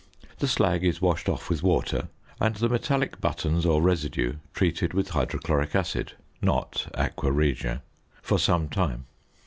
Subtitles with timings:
[0.39, 2.07] The slag is washed off with water,
[2.39, 7.83] and the metallic buttons or residue treated with hydrochloric acid (not aqua regia),
[8.23, 9.05] for some time.